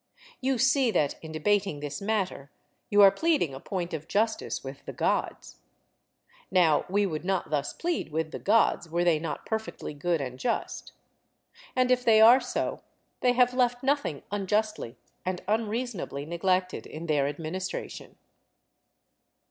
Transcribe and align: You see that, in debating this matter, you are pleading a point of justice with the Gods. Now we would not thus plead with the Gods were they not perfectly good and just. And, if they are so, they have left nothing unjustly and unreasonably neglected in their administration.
You 0.39 0.57
see 0.57 0.89
that, 0.89 1.13
in 1.23 1.31
debating 1.31 1.79
this 1.79 2.01
matter, 2.01 2.49
you 2.89 3.03
are 3.03 3.11
pleading 3.11 3.53
a 3.53 3.59
point 3.59 3.93
of 3.93 4.07
justice 4.07 4.63
with 4.63 4.83
the 4.85 4.93
Gods. 4.93 5.57
Now 6.49 6.85
we 6.89 7.05
would 7.05 7.23
not 7.23 7.51
thus 7.51 7.71
plead 7.71 8.09
with 8.11 8.31
the 8.31 8.39
Gods 8.39 8.89
were 8.89 9.03
they 9.03 9.19
not 9.19 9.45
perfectly 9.45 9.93
good 9.93 10.19
and 10.19 10.39
just. 10.39 10.93
And, 11.75 11.91
if 11.91 12.03
they 12.03 12.19
are 12.19 12.41
so, 12.41 12.81
they 13.19 13.33
have 13.33 13.53
left 13.53 13.83
nothing 13.83 14.23
unjustly 14.31 14.97
and 15.23 15.43
unreasonably 15.47 16.25
neglected 16.25 16.87
in 16.87 17.05
their 17.05 17.27
administration. 17.27 18.17